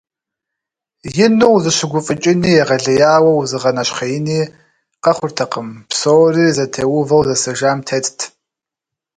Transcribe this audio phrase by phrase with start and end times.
[1.23, 4.39] Ину узыщыгуфӏыкӏыни егъэлеяуэ узыгъэнэщхъеини
[5.03, 8.19] къэхъуртэкъым, псори зытеувэу зэсэжам тетт.